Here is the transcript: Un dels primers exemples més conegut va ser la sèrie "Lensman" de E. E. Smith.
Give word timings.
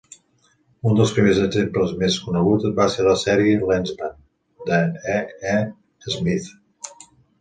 Un 0.91 0.95
dels 0.99 1.11
primers 1.17 1.41
exemples 1.47 1.91
més 1.99 2.17
conegut 2.29 2.65
va 2.79 2.87
ser 2.93 3.05
la 3.09 3.13
sèrie 3.25 3.59
"Lensman" 3.73 4.17
de 4.71 4.81
E. 5.17 5.19
E. 5.53 5.57
Smith. 6.17 7.01